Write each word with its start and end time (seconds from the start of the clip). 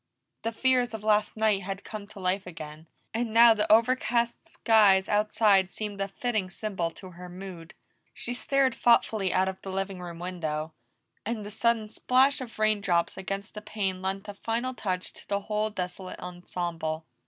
The 0.41 0.51
fears 0.51 0.95
of 0.95 1.03
last 1.03 1.37
night 1.37 1.61
had 1.61 1.83
come 1.83 2.07
to 2.07 2.19
life 2.19 2.47
again, 2.47 2.87
and 3.13 3.31
now 3.31 3.53
the 3.53 3.71
over 3.71 3.95
cast 3.95 4.49
skies 4.49 5.07
outside 5.07 5.69
seemed 5.69 6.01
a 6.01 6.07
fitting 6.07 6.49
symbol 6.49 6.89
to 6.89 7.11
her 7.11 7.29
mood. 7.29 7.75
She 8.11 8.33
stared 8.33 8.73
thoughtfully 8.73 9.31
out 9.31 9.47
of 9.47 9.61
the 9.61 9.69
living 9.69 10.01
room 10.01 10.17
windows, 10.17 10.71
and 11.23 11.45
the 11.45 11.51
sudden 11.51 11.87
splash 11.87 12.41
of 12.41 12.57
raindrops 12.57 13.15
against 13.15 13.53
the 13.53 13.61
pane 13.61 14.01
lent 14.01 14.27
a 14.27 14.33
final 14.33 14.73
touch 14.73 15.13
to 15.13 15.27
the 15.27 15.41
whole 15.41 15.69
desolate 15.69 16.19
ensemble. 16.19 17.05